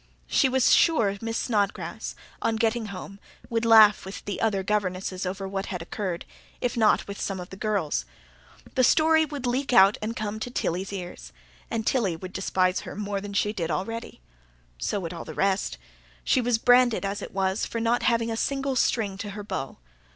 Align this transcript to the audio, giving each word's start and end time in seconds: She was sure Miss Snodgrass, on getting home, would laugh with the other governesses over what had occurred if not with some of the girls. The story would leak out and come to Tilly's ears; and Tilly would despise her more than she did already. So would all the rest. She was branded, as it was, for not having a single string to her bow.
She 0.25 0.49
was 0.49 0.73
sure 0.73 1.15
Miss 1.21 1.37
Snodgrass, 1.37 2.15
on 2.41 2.55
getting 2.55 2.87
home, 2.87 3.19
would 3.51 3.65
laugh 3.65 4.03
with 4.03 4.25
the 4.25 4.41
other 4.41 4.63
governesses 4.63 5.27
over 5.27 5.47
what 5.47 5.67
had 5.67 5.83
occurred 5.83 6.25
if 6.59 6.75
not 6.75 7.07
with 7.07 7.21
some 7.21 7.39
of 7.39 7.51
the 7.51 7.55
girls. 7.55 8.05
The 8.73 8.83
story 8.83 9.25
would 9.25 9.45
leak 9.45 9.73
out 9.73 9.99
and 10.01 10.15
come 10.15 10.39
to 10.39 10.49
Tilly's 10.49 10.91
ears; 10.91 11.31
and 11.69 11.85
Tilly 11.85 12.15
would 12.15 12.33
despise 12.33 12.79
her 12.79 12.95
more 12.95 13.21
than 13.21 13.33
she 13.33 13.53
did 13.53 13.69
already. 13.69 14.19
So 14.79 14.99
would 15.01 15.13
all 15.13 15.23
the 15.23 15.35
rest. 15.35 15.77
She 16.23 16.41
was 16.41 16.57
branded, 16.57 17.05
as 17.05 17.21
it 17.21 17.31
was, 17.31 17.67
for 17.67 17.79
not 17.79 18.01
having 18.01 18.31
a 18.31 18.35
single 18.37 18.75
string 18.75 19.19
to 19.19 19.29
her 19.37 19.43
bow. 19.43 19.77